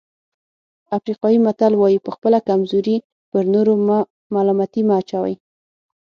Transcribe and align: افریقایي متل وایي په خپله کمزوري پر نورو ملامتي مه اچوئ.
افریقایي 0.97 1.37
متل 1.45 1.73
وایي 1.77 1.99
په 2.05 2.11
خپله 2.15 2.37
کمزوري 2.49 2.97
پر 3.31 3.43
نورو 3.53 3.73
ملامتي 4.33 4.81
مه 4.87 4.95
اچوئ. 4.99 5.35